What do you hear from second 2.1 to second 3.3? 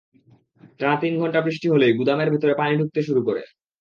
ভেতরে পানি ঢুকতে শুরু